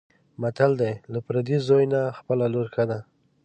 متل 0.41 0.71
دی: 0.81 0.93
له 1.11 1.19
پردي 1.25 1.57
زوی 1.67 1.85
نه 1.93 2.01
خپله 2.17 2.45
لور 2.53 2.67
ښه 2.73 2.83
ده. 2.89 2.99